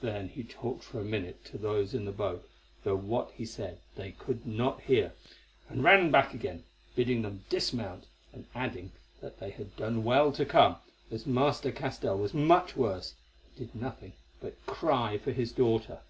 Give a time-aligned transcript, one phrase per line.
[0.00, 2.50] Then he talked for a minute to those in the boat,
[2.82, 5.12] though what he said they could not hear,
[5.68, 6.64] and ran back again,
[6.96, 8.90] bidding them dismount, and adding
[9.20, 10.78] that they had done well to come,
[11.12, 13.14] as Master Castell was much worse,
[13.46, 16.00] and did nothing but cry for his daughter.